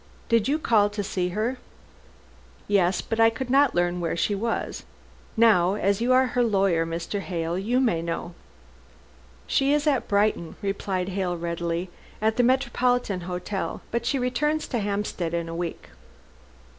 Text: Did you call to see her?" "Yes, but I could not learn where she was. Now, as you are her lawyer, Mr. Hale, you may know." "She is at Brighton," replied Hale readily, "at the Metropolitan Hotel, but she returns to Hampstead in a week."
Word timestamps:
Did 0.29 0.47
you 0.47 0.57
call 0.57 0.89
to 0.89 1.03
see 1.03 1.29
her?" 1.29 1.57
"Yes, 2.67 3.01
but 3.01 3.19
I 3.19 3.29
could 3.29 3.51
not 3.51 3.75
learn 3.75 3.99
where 3.99 4.17
she 4.17 4.33
was. 4.33 4.81
Now, 5.37 5.75
as 5.75 6.01
you 6.01 6.11
are 6.11 6.25
her 6.25 6.41
lawyer, 6.41 6.87
Mr. 6.87 7.19
Hale, 7.19 7.55
you 7.59 7.79
may 7.79 8.01
know." 8.01 8.33
"She 9.45 9.73
is 9.73 9.85
at 9.85 10.07
Brighton," 10.07 10.55
replied 10.59 11.09
Hale 11.09 11.37
readily, 11.37 11.91
"at 12.19 12.37
the 12.37 12.41
Metropolitan 12.41 13.21
Hotel, 13.29 13.81
but 13.91 14.07
she 14.07 14.17
returns 14.17 14.67
to 14.69 14.79
Hampstead 14.79 15.35
in 15.35 15.47
a 15.47 15.53
week." 15.55 15.89